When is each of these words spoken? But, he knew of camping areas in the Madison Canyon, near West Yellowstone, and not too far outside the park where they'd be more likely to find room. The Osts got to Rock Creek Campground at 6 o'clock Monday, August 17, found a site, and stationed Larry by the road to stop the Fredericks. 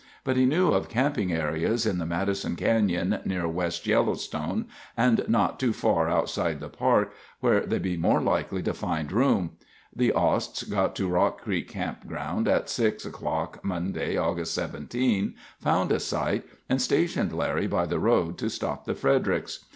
But, 0.23 0.35
he 0.35 0.47
knew 0.47 0.69
of 0.69 0.89
camping 0.89 1.31
areas 1.31 1.85
in 1.85 1.99
the 1.99 2.07
Madison 2.07 2.55
Canyon, 2.55 3.19
near 3.23 3.47
West 3.47 3.85
Yellowstone, 3.85 4.65
and 4.97 5.23
not 5.27 5.59
too 5.59 5.73
far 5.73 6.09
outside 6.09 6.59
the 6.59 6.69
park 6.69 7.13
where 7.39 7.59
they'd 7.67 7.83
be 7.83 7.97
more 7.97 8.19
likely 8.19 8.63
to 8.63 8.73
find 8.73 9.11
room. 9.11 9.57
The 9.95 10.11
Osts 10.11 10.63
got 10.63 10.95
to 10.95 11.07
Rock 11.07 11.41
Creek 11.43 11.67
Campground 11.67 12.47
at 12.47 12.67
6 12.67 13.05
o'clock 13.05 13.63
Monday, 13.63 14.17
August 14.17 14.55
17, 14.55 15.35
found 15.59 15.91
a 15.91 15.99
site, 15.99 16.45
and 16.67 16.81
stationed 16.81 17.31
Larry 17.31 17.67
by 17.67 17.85
the 17.85 17.99
road 17.99 18.39
to 18.39 18.49
stop 18.49 18.85
the 18.85 18.95
Fredericks. 18.95 19.65